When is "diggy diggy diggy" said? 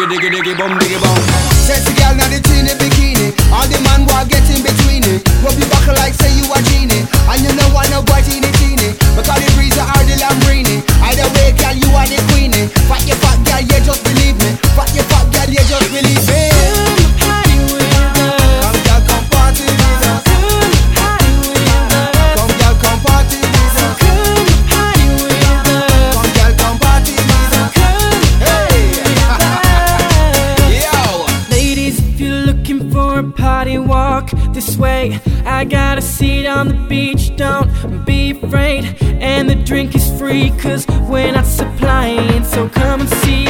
0.00-0.54